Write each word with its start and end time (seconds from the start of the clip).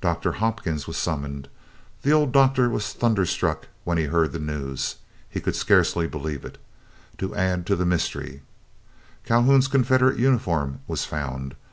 Doctor 0.00 0.30
Hopkins 0.38 0.86
was 0.86 0.96
summoned. 0.96 1.48
The 2.02 2.12
old 2.12 2.30
Doctor 2.30 2.70
was 2.70 2.92
thunderstruck 2.92 3.66
when 3.82 3.98
he 3.98 4.04
heard 4.04 4.30
the 4.30 4.38
news. 4.38 4.94
He 5.28 5.40
could 5.40 5.56
scarcely 5.56 6.06
believe 6.06 6.44
it. 6.44 6.56
To 7.18 7.34
add 7.34 7.66
to 7.66 7.74
the 7.74 7.84
mystery, 7.84 8.42
Calhoun's 9.24 9.66
Confederate 9.66 10.20
uniform 10.20 10.82
was 10.86 11.04
found. 11.04 11.56